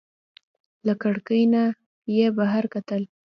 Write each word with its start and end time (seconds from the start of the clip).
له 0.87 0.93
کړکۍ 1.03 1.43
نه 1.53 1.63
یې 2.15 2.27
بهر 2.37 2.63
کتل. 2.73 3.01